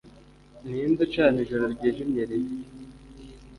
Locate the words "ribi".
2.29-2.57